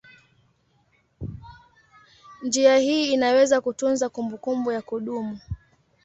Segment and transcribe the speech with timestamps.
[2.43, 5.39] Njia hii inaweza kutunza kumbukumbu ya kudumu.